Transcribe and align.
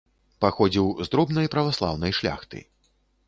Паходзіў 0.43 0.87
з 1.07 1.11
дробнай 1.15 1.51
праваслаўнай 1.55 2.11
шляхты. 2.21 2.65